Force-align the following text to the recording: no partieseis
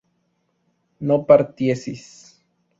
no 0.99 1.25
partieseis 1.27 2.05